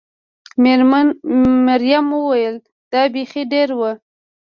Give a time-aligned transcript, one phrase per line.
[1.67, 2.55] مريم وویل:
[2.91, 3.81] دا بېخي ډېر و.